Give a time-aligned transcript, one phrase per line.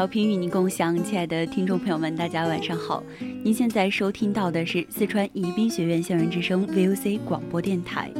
[0.00, 3.04] 调频与您共享，亲爱的听众朋友们，大家晚上好！
[3.44, 8.10] 您现在收听到的是四川宜宾学院校园之声 VOC 广播电台，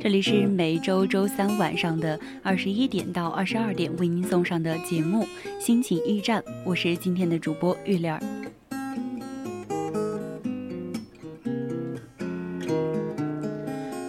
[0.00, 5.24] 这里是每周周三晚上的二十一点到二十二点为您送上的节目
[5.60, 8.20] 《心情驿站》，我是今天的主播玉莲儿。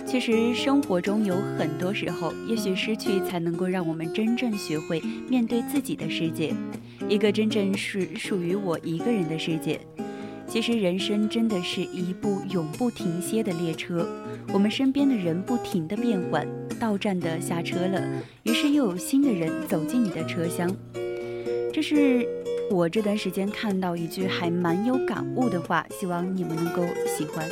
[0.05, 6.53] 其实生活中有很多时候，也许失去才能够让我们真正学会面对自己的世界。
[7.09, 9.79] 一个真正是属于我一个人的世界。
[10.45, 14.07] 其实人生真的是一部永不停歇的列车，
[14.53, 16.47] 我们身边的人不停的变换，
[16.79, 18.01] 到站的下车了，
[18.43, 20.73] 于是又有新的人走进你的车厢。
[21.73, 22.25] 这是
[22.71, 27.47] 我这段时间看到一句还蛮有感悟的话，希望你们能够喜欢。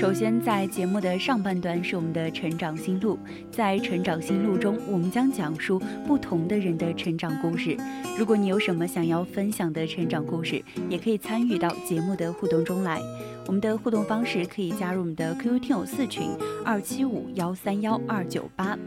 [0.00, 3.18] 首先，在节目的上半段是我们的成长心路，
[3.50, 7.76] 在成长心路中，我们将讲述不同的人的成长故事。
[8.18, 12.98] 如果你有什么想要分享的成长故事，也可以参与到节目的互动中来。
[13.46, 16.30] 我们的互动方式可以加入我们的 QQ 听友四群
[16.64, 18.78] 二七五幺三幺二九八，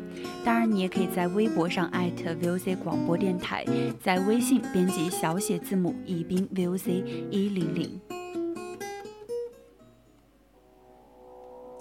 [0.43, 3.63] 当然你也可以在微博上艾特 VOC 广播电台，
[4.01, 7.99] 在微信编辑小写字母宜宾 VOC 一零零。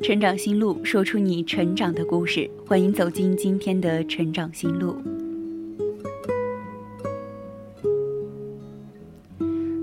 [0.00, 2.48] 成长心路，说出你成长的故事。
[2.66, 4.96] 欢迎走进今天的成长心路。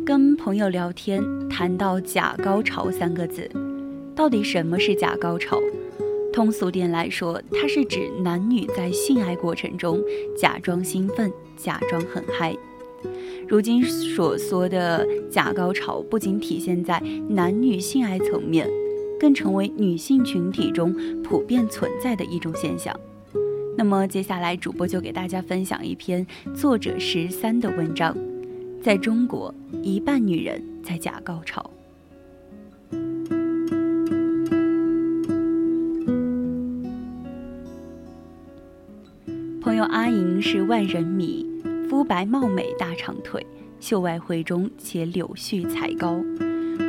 [0.06, 3.50] 跟朋友聊天，谈到“假高潮”三个字，
[4.16, 5.59] 到底什么是假高潮？
[6.31, 10.02] 通俗点来说，它是指男女在性爱过程中
[10.38, 12.56] 假装兴奋，假装很嗨。
[13.48, 18.68] 如今所说的假高潮，不仅体现在男女性爱层面。
[19.20, 22.98] 更成为女性群体中普遍存在的一种现象。
[23.78, 28.16] 那么接下来，主播就给大家分享一篇作者十三的文章。
[28.81, 31.70] 在中国，一半女人在假高潮。
[39.59, 41.46] 朋友阿莹是万人迷，
[41.90, 43.44] 肤白貌美，大长腿，
[43.80, 46.22] 秀外慧中且柳絮才高。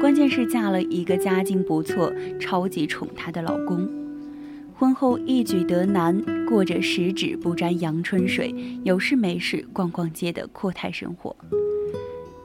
[0.00, 3.88] 关键是嫁了一个家境不错、超级宠她的老公，
[4.74, 8.54] 婚后一举得男，过着十指不沾阳春水、
[8.84, 11.34] 有事没事逛逛街的阔太生活。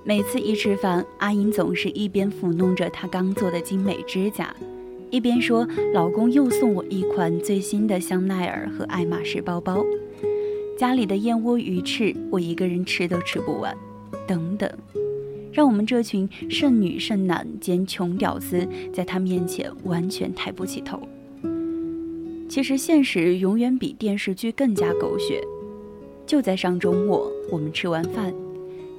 [0.03, 4.55] 每次一吃饭，阿英总是一边抚弄着她刚做的精美指甲，
[5.09, 9.85] 一边说：“老公又送我一款最新的香奈儿和爱马仕包包。”
[10.77, 13.75] 家里的燕窝鱼翅，我一个人吃都吃不完。
[14.27, 14.69] 等等。
[15.51, 21.01] 让我们这群剩女剩男兼穷屌丝，在他面前完全抬不起头。
[22.47, 25.41] 其实现实永远比电视剧更加狗血。
[26.25, 28.33] 就在上周末，我们吃完饭，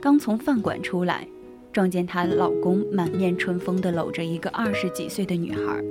[0.01, 1.27] 刚从饭馆出来，
[1.73, 5.83] 撞见她老公满面春风地搂着一个二十几岁的女孩。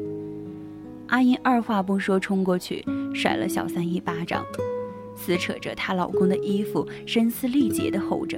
[1.07, 4.45] 阿英二话不说冲过去，甩了小三一巴掌，
[5.15, 8.37] 撕扯着她老公的衣服，声嘶力竭地吼着。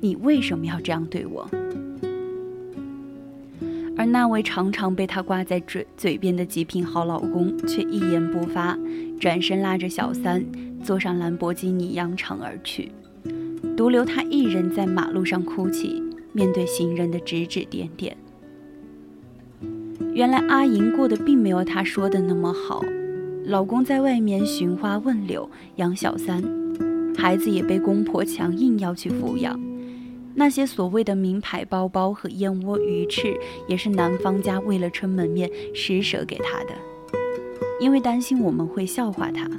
[0.00, 1.48] 你为什么要这样对我？
[3.96, 8.78] 而那位常常被他挂在嘴嘴边的极品好老公却一言不发，
[9.18, 10.44] 转身拉着小三
[10.84, 12.92] 坐上兰博基尼扬长而去，
[13.76, 16.00] 独留他一人在马路上哭泣，
[16.32, 18.16] 面对行人的指指点点。
[20.14, 22.84] 原来阿银过得并没有他说的那么好，
[23.46, 26.40] 老公在外面寻花问柳养小三，
[27.16, 29.60] 孩子也被公婆强硬要去抚养，
[30.38, 33.36] 那些所谓的名牌包包和燕窝鱼翅，
[33.66, 36.70] 也是男方家为了撑门面施舍给他的，
[37.80, 39.50] 因为担心我们会笑话他，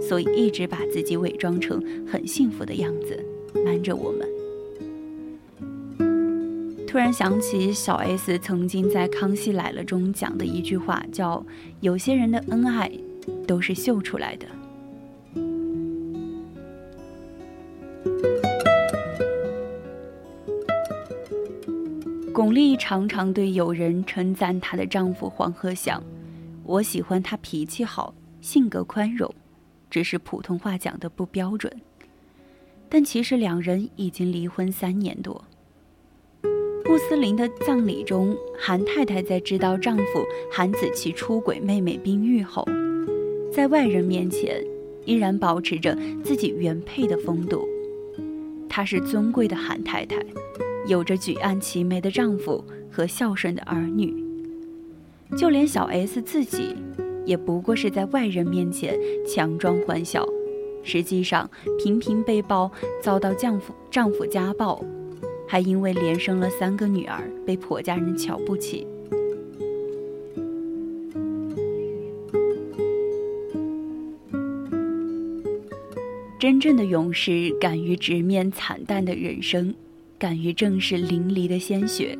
[0.00, 3.18] 所以一直把自己伪装成很幸福的样子，
[3.64, 4.28] 瞒着我们。
[6.86, 11.44] 突然想起小 S 曾经在《康熙来了》中讲的一句话，叫
[11.82, 12.88] “有些人的恩爱
[13.48, 14.46] 都是秀出来的”。
[22.40, 26.02] 巩俐常常对友人称赞她的丈夫黄鹤翔
[26.64, 29.30] ：“我喜欢他脾气好，性格宽容，
[29.90, 31.70] 只是普通话讲的不标准。”
[32.88, 35.44] 但其实两人已经离婚三年多。
[36.86, 42.66] 穆斯林的葬礼中，韩太太在知道丈夫韩子琪出轨妹妹冰玉后，
[43.52, 44.64] 在外人面前
[45.04, 45.94] 依然保持着
[46.24, 47.68] 自己原配的风度。
[48.66, 50.16] 她是尊贵的韩太太，
[50.86, 54.14] 有着举案齐眉的丈夫和孝顺的儿女。
[55.36, 56.74] 就连小 S 自己，
[57.24, 60.26] 也不过是在外人面前强装欢笑，
[60.82, 61.48] 实际上
[61.78, 64.84] 频频被曝遭到丈夫丈夫家暴。
[65.46, 68.86] 还因为连生了三个女儿，被婆家人瞧不起。
[76.38, 79.74] 真正的勇士敢于直面惨淡的人生，
[80.20, 82.16] 敢于正视淋漓的鲜血，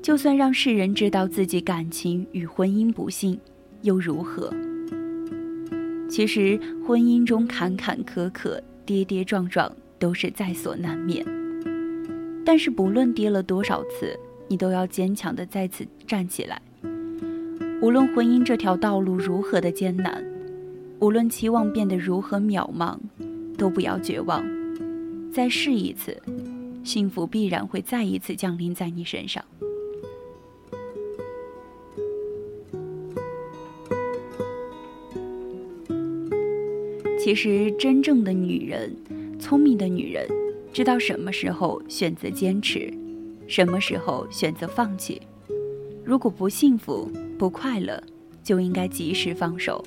[0.00, 3.36] 就算让世人知道自己感情与婚姻不幸，
[3.82, 4.48] 又如何？
[6.08, 6.56] 其实
[6.86, 11.26] 婚姻中坎坎坷坷、跌跌撞撞，都是在所难免。
[12.44, 16.62] 但是不论跌了多少次，你都要坚强的再次站起来。
[17.82, 20.24] 无论婚姻这条道路如何的艰难，
[21.00, 22.96] 无论期望变得如何渺茫，
[23.58, 24.44] 都不要绝望，
[25.32, 26.16] 再试一次，
[26.86, 29.44] 幸福必然会再一次降临在你身上。
[37.18, 38.96] 其实，真正的女人，
[39.40, 40.24] 聪明的女人。
[40.72, 42.92] 知道什么时候选择坚持，
[43.48, 45.20] 什么时候选择放弃。
[46.04, 48.00] 如果不幸福、不快乐，
[48.44, 49.84] 就应该及时放手，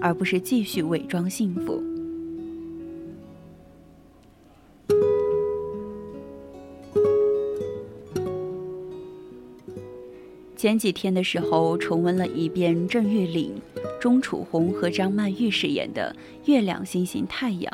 [0.00, 1.93] 而不是继续伪装幸福。
[10.64, 13.52] 前几天的时候，重温了一遍郑裕玲、
[14.00, 16.16] 钟楚红和张曼玉饰演的
[16.50, 17.70] 《月亮星星太阳》。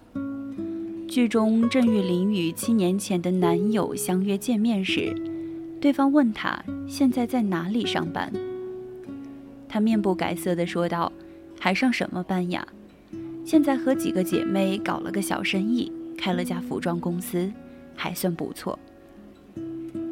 [1.06, 5.14] 剧中，郑裕玲与七年前的男友相约见面时，
[5.80, 8.28] 对方问她现在在哪里上班。
[9.68, 11.12] 她面不改色地说道
[11.60, 12.66] ：“还上什么班呀？
[13.44, 17.52] 现在和几个姐妹搞了个小生意，开了家服装公司，
[17.94, 18.76] 还算不错。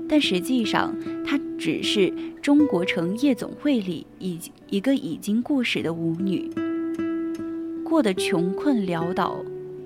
[0.08, 0.94] 但实际上，
[1.24, 4.38] 她只是中国城夜总会里已
[4.70, 6.50] 一个已经过时的舞女，
[7.84, 9.36] 过得穷困潦倒，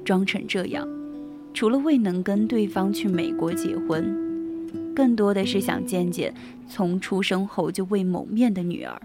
[0.04, 0.88] 装成这样。”
[1.54, 4.16] 除了未能跟对方去美国结婚，
[4.94, 6.32] 更多的是想见见
[6.66, 9.02] 从出生后就未谋面的女儿。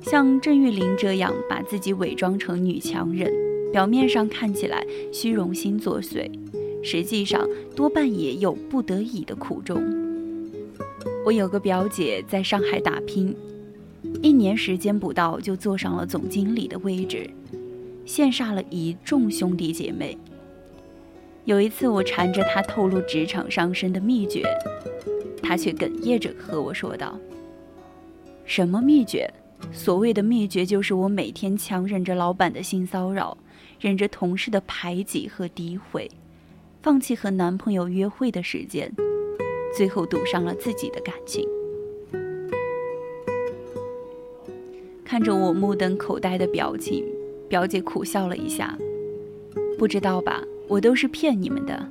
[0.00, 3.28] 像郑玉玲这样把自己伪装成女强人，
[3.72, 6.30] 表面上看起来虚荣心作祟，
[6.88, 9.82] 实际上多半也有不得已的苦衷。
[11.24, 13.36] 我有个表姐在上海打拼，
[14.22, 17.28] 一年时间不到就坐上了总经理的位置。
[18.06, 20.16] 羡煞了一众兄弟姐妹。
[21.44, 24.44] 有一次，我缠着她透露职场上升的秘诀，
[25.42, 27.18] 她却哽咽着和我说道
[28.46, 29.28] ：“什么秘诀？
[29.72, 33.36] 所谓的秘诀，就是我每天强忍着老板的性骚扰，
[33.80, 36.08] 忍着同事的排挤和诋毁，
[36.86, 38.88] 放弃和男朋友约会的时间，
[39.76, 41.44] 最后赌上了自己的感情。”
[45.04, 47.04] 看着我目瞪口呆的表情。
[47.48, 48.78] 表姐苦笑了一下，
[49.76, 50.40] 不知道吧？
[50.68, 51.88] 我都是骗你们的，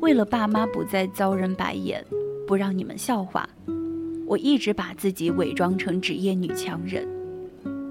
[0.00, 2.04] 为了爸妈不再遭人白眼，
[2.46, 3.48] 不让你们笑话，
[4.26, 7.08] 我一直把自己伪装成职业女强人，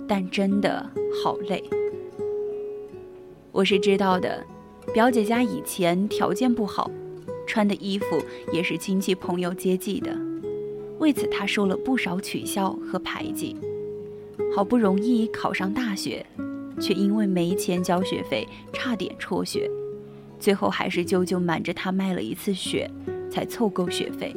[0.07, 0.87] 但真的
[1.23, 1.63] 好累。
[3.51, 4.43] 我是知道的，
[4.97, 6.89] 表姐家以前条件不好，
[7.45, 8.19] 穿的衣服
[8.51, 10.11] 也是亲戚朋友接济的，
[10.97, 13.55] 为此她受了不少取笑和排挤。
[14.55, 16.25] 好不容易考上大学，
[16.79, 19.69] 却因为没钱交学费，差点辍学。
[20.39, 22.89] 最后还是舅舅瞒着她卖了一次血，
[23.29, 24.35] 才凑够学费。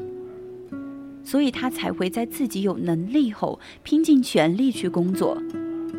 [1.24, 5.42] 所以她才会在自己有能力后，拼尽全力去工作，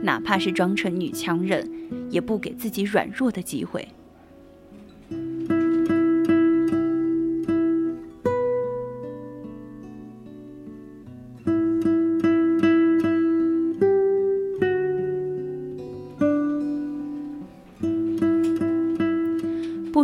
[0.03, 1.67] 哪怕是装成女强人，
[2.11, 3.87] 也不给自己软弱的机会。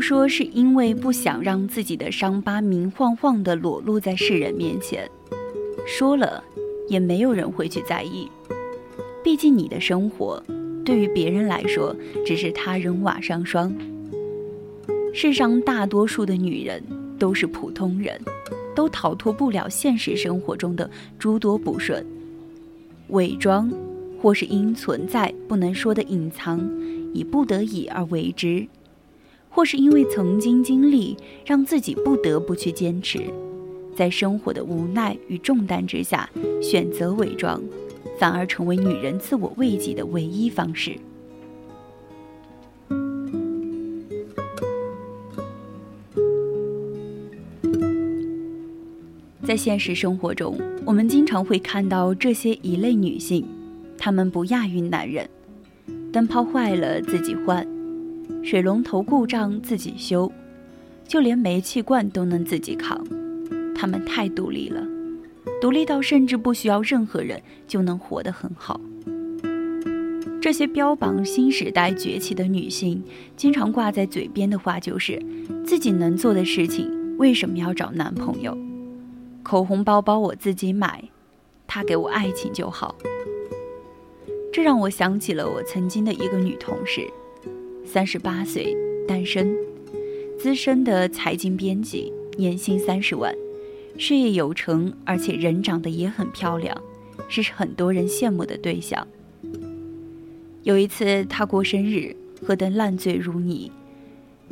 [0.07, 5.05] 说是因为不想让自己的伤疤明晃晃地裸露在世人面前，
[5.85, 6.41] 说了
[6.87, 8.25] 也没有人会去在意。
[9.21, 10.41] 毕竟你的生活，
[10.85, 11.93] 对于别人来说
[12.25, 13.75] 只是他人瓦上霜。
[15.13, 16.81] 世上大多数的女人
[17.19, 18.17] 都是普通人，
[18.73, 22.01] 都逃脱不了现实生活中的诸多不顺。
[23.09, 23.69] 伪装，
[24.21, 26.65] 或是因存在不能说的隐藏，
[27.13, 28.65] 以不得已而为之。
[29.57, 33.19] 或是因为曾经经历，让自己不得不去坚持，
[33.95, 36.29] 在生活的无奈与重担之下，
[36.61, 37.59] 选择伪装，
[38.19, 40.95] 反而成为女人自我慰藉的唯一方式。
[49.43, 53.43] 在现实生活中，我们经常会看到这些一类女性，
[53.97, 55.27] 她们不亚于男人，
[56.13, 57.76] 灯泡坏了自己换。
[58.43, 60.31] 水龙头故障自己修，
[61.07, 63.05] 就连煤气罐都能自己扛，
[63.75, 64.81] 他们太独立了，
[65.62, 68.79] 独立到甚至不需要任何人就能活得很好。
[70.39, 73.03] 这些标榜新时代崛起的女性，
[73.36, 75.22] 经常挂在嘴边的话就是：
[75.65, 78.57] 自己能做的事情为什么要找男朋友？
[79.43, 81.03] 口红包包我自己买，
[81.65, 82.96] 他给我爱情就好。
[84.53, 87.07] 这让我想起了我曾经的一个女同事。
[87.88, 88.75] 三十八岁，
[89.08, 89.56] 单身，
[90.38, 93.34] 资深的财经编辑，年薪三十万，
[93.98, 96.79] 事业有成，而且人长得也很漂亮，
[97.29, 99.08] 是很多人羡慕的对象。
[100.63, 102.13] 有一次他过生日，
[102.46, 103.72] 喝得烂醉如泥，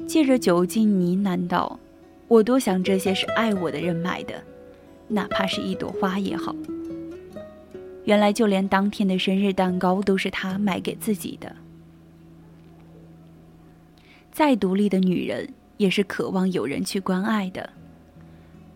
[0.08, 1.77] 借着酒劲呢喃道
[2.30, 4.42] ：“我多想这些是爱我的人买的，
[5.10, 6.56] 哪怕是一朵花也好。”
[8.06, 11.54] 原来就连当天的生日蛋糕都是他买给自己的。
[14.36, 17.70] 再独立的女人也是渴望有人去关爱的。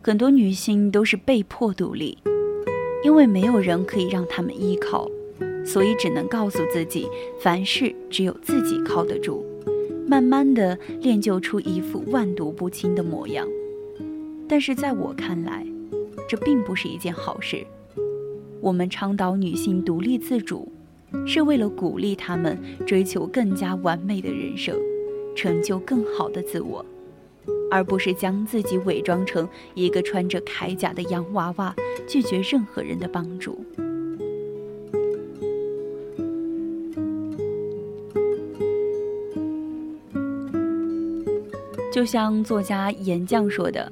[0.01, 2.17] 很多女性都是被迫独立，
[3.03, 5.05] 因为没有人可以让她们依靠，
[5.65, 7.09] 所以只能告诉自己，
[7.41, 9.43] 凡事只有自己靠得住。
[10.07, 13.45] 慢慢的练就出一副万毒不侵的模样。
[14.47, 15.67] 但是在我看来，
[16.25, 17.67] 这并不是一件好事。
[18.61, 20.71] 我们倡导女性独立自主，
[21.27, 24.73] 是为了鼓励她们追求更加完美的人生。
[25.35, 26.85] 成就更好的自我，
[27.71, 31.75] 而不是将自己伪装成一个穿着铠甲的洋娃娃，
[32.07, 33.63] 拒绝任何人的帮助。
[41.91, 43.91] 就像作家岩酱说的：“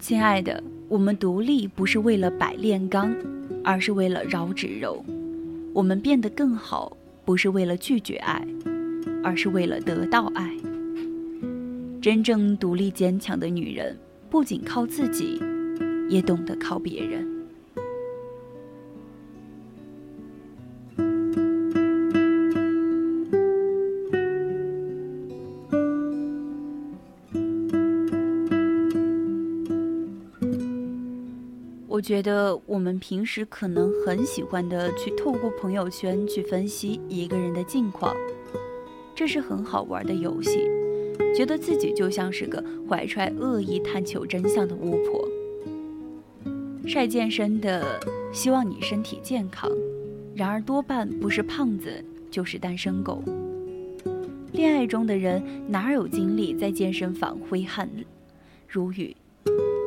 [0.00, 3.14] 亲爱的，我们独立不是为了百炼钢，
[3.62, 5.04] 而是为了绕指柔；
[5.72, 8.44] 我们变得更好，不是为了拒绝爱，
[9.28, 10.50] 而是为了得到爱。”
[12.00, 13.94] 真正独立坚强的女人，
[14.30, 15.38] 不仅靠自己，
[16.08, 17.28] 也懂得靠别人。
[31.86, 38.14] 我觉得我们平时可能很喜欢的去透过朋友圈去分析一个人的近况，
[39.18, 40.70] 这是很好玩的游戏。
[41.34, 45.28] 觉得自己就像是个怀揣恶意探求真相的巫婆，
[46.86, 47.98] 晒健身的
[48.32, 49.68] 希望你身体健康，
[50.36, 51.90] 然而多半不是胖子
[52.30, 53.20] 就是单身狗。
[54.52, 57.90] 恋爱中的人哪有精力在健身房挥汗
[58.68, 59.16] 如雨？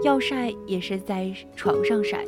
[0.04, 2.26] 要晒也是在床上晒。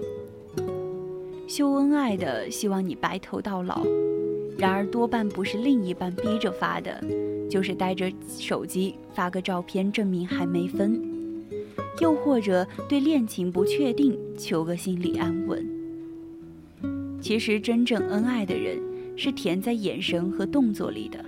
[1.50, 3.84] 秀恩爱的希望你白头到老，
[4.64, 7.04] 然而多半不是另一半逼着发的。
[7.50, 11.00] 就是带着手机发个照片证明还没分，
[12.00, 15.68] 又或者对恋情不确定，求个心理安稳。
[17.22, 18.80] 其实真正恩爱的人
[19.18, 21.24] 是甜在眼神和动作里的，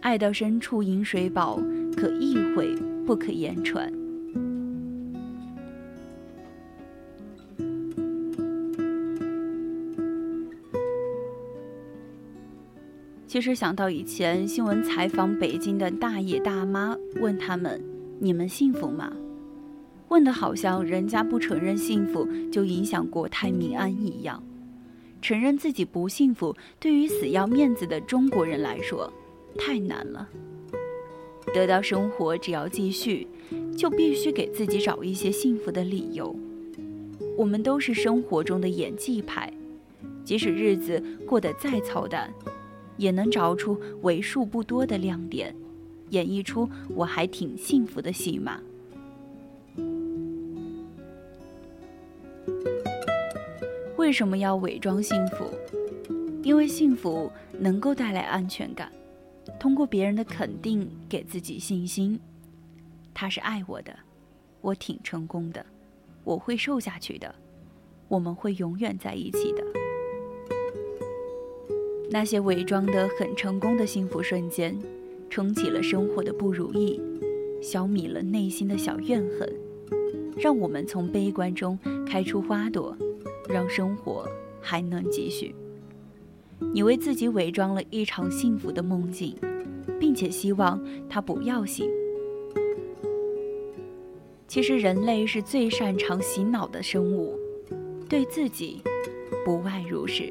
[0.00, 1.62] 爱到深处饮水饱，
[1.96, 2.74] 可意会
[3.06, 3.90] 不可言传。
[13.30, 17.80] 其实想到以前新闻采访北京的大爷大妈，问他们
[18.18, 19.12] ：“你们幸福吗？”
[20.10, 24.42] 问的好像人家不承认幸福就影响国泰民安一样。
[25.22, 29.08] 承认自己不幸福，对于死要面子的中国人来说，
[29.56, 30.28] 太难了。
[31.54, 33.28] 得到生活只要继续，
[33.76, 36.34] 就必须给自己找一些幸福的理由。
[37.38, 39.52] 我们都是生活中的演技派，
[40.24, 42.28] 即使日子过得再操蛋。
[43.00, 45.54] 也能找出为数不多的亮点，
[46.10, 48.60] 演绎出我还挺幸福的戏码。
[53.96, 55.50] 为什么要伪装幸福？
[56.42, 58.92] 因为幸福能够带来安全感，
[59.58, 62.20] 通过别人的肯定给自己信心。
[63.14, 63.96] 他是爱我的，
[64.60, 65.64] 我挺成功的，
[66.22, 67.34] 我会瘦下去的，
[68.08, 69.62] 我们会永远在一起的。
[72.12, 74.76] 那些伪装的很成功的幸福瞬间，
[75.30, 77.00] 撑起了生活的不如意，
[77.62, 79.48] 消弭了内心的小怨恨，
[80.36, 82.96] 让我们从悲观中开出花朵，
[83.48, 84.28] 让生活
[84.60, 85.54] 还能继续。
[86.72, 89.36] 你为自己伪装了一场幸福的梦境，
[90.00, 91.88] 并且希望它不要醒。
[94.48, 97.38] 其实人类是最擅长洗脑的生物，
[98.08, 98.82] 对自己
[99.44, 100.28] 不外如是。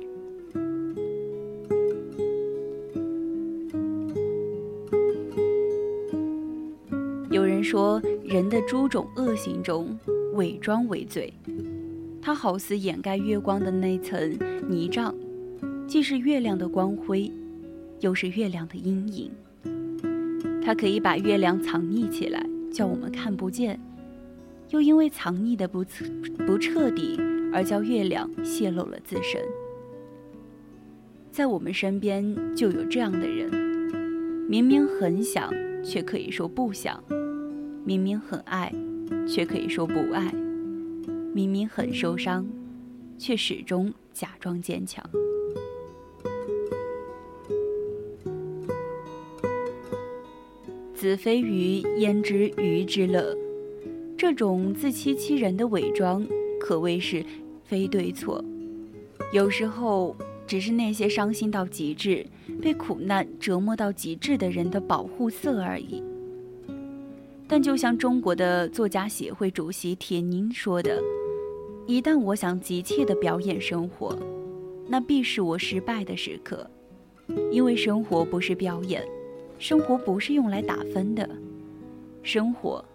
[7.70, 9.96] 说人的诸种恶行中，
[10.34, 11.32] 伪装为最。
[12.20, 14.36] 它好似掩盖月光的那层
[14.68, 15.14] 泥障，
[15.86, 17.32] 既是月亮的光辉，
[18.00, 19.32] 又是月亮的阴影。
[20.64, 23.78] 它可以把月亮藏匿起来，叫我们看不见；
[24.72, 25.86] 又因为藏匿的不
[26.48, 27.20] 不彻底，
[27.54, 29.40] 而叫月亮泄露了自身。
[31.32, 33.48] 在我们身边就有这样的人，
[34.50, 37.00] 明明很想，却可以说不想。
[37.86, 38.72] 明明很爱，
[39.28, 40.32] 却可以说不爱；
[41.34, 42.46] 明明很受伤，
[43.18, 45.04] 却始终假装坚强。
[50.94, 53.36] 子非鱼，焉知鱼之乐？
[54.18, 56.28] 这种自欺欺人的伪装，
[56.60, 57.26] 可谓是
[57.64, 58.44] 非对错。
[59.34, 60.16] 有时候，
[60.46, 62.26] 只是那些伤心到极致、
[62.62, 66.04] 被苦难折磨到极致的人的保护色而已。
[67.52, 71.02] 但就像中国的作家协会主席铁凝说的
[71.88, 74.16] ：“一旦我想急切地表演生活，
[74.88, 76.70] 那必是我失败的时刻，
[77.52, 79.04] 因为生活不是表演，
[79.58, 81.28] 生活不是用来打分的，
[82.22, 82.86] 生活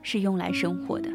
[0.00, 1.10] 是用来生活的。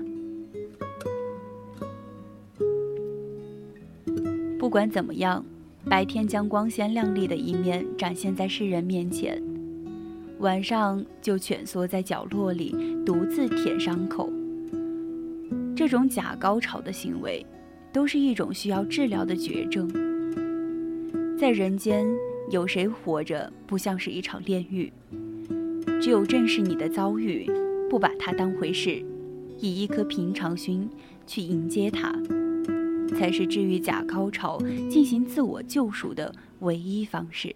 [4.60, 5.46] 不管怎么样，
[5.86, 9.42] 白天将光鲜亮丽的一面展现在世人面前。”
[10.40, 12.74] 晚上就蜷缩在角落里，
[13.06, 14.32] 独自舔伤口。
[15.76, 17.46] 这种假高潮的行为，
[17.92, 19.90] 都是一种需要治疗的绝症。
[21.38, 22.08] 在人间，
[22.50, 24.92] 有谁活着不像是一场炼狱？
[26.02, 27.46] 只有正视你的遭遇，
[27.90, 29.04] 不把它当回事，
[29.58, 30.90] 以一颗平常心
[31.28, 32.14] 去迎接它，
[33.14, 34.58] 才是治愈假高潮、
[34.90, 37.54] 进行自我救赎的唯一方式。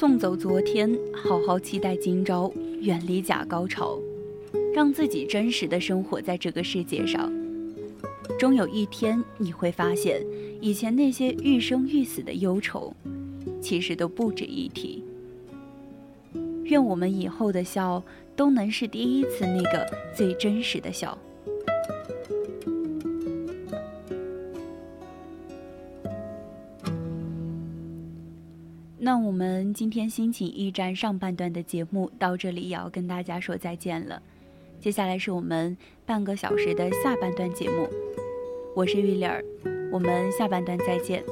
[0.00, 3.98] 送走昨天，好好期待今朝，远离假高潮，
[4.72, 7.30] 让自己真实的生活在这个世界上。
[8.38, 10.24] 终有一天，你会发现，
[10.58, 12.94] 以前那些欲生欲死的忧愁，
[13.60, 15.04] 其实都不值一提。
[16.64, 18.02] 愿我们以后的笑，
[18.34, 19.86] 都能是第一次那个
[20.16, 21.18] 最真实的笑。
[29.10, 34.22] 那我们今天心情驿站上半段的节目到这里也要跟大家说再见了，
[34.78, 37.88] 接下来是我们半个小时的下半段节目，
[38.72, 39.44] 我是玉玲儿，
[39.90, 41.24] 我们下半段再见。